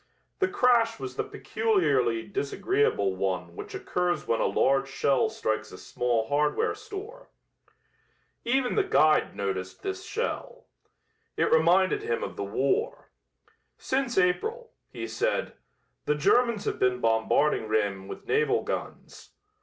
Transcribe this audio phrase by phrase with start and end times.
[0.39, 5.77] The crash was the peculiarly disagreeable one which occurs when a large shell strikes a
[5.77, 7.29] small hardware store.
[8.43, 10.65] Even the guide noticed this shell.
[11.37, 13.11] It reminded him of the war.
[13.77, 15.53] "Since April," he said,
[16.05, 19.33] "the Germans have been bombarding Rheims with naval guns.